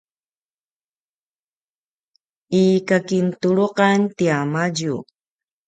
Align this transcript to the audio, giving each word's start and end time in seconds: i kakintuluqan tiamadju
i 2.61 2.63
kakintuluqan 2.87 3.99
tiamadju 4.17 4.93